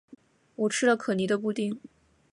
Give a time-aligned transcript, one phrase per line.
[0.55, 1.79] 我吃了可妮的布丁